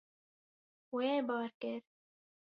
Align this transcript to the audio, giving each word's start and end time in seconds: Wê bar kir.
Wê 0.95 1.11
bar 1.27 1.49
kir. 1.61 1.81